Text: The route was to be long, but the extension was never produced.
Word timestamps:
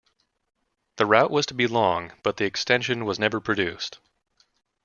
The 0.95 1.05
route 1.05 1.29
was 1.29 1.45
to 1.45 1.53
be 1.53 1.67
long, 1.67 2.13
but 2.23 2.37
the 2.37 2.45
extension 2.45 3.05
was 3.05 3.19
never 3.19 3.39
produced. 3.39 3.99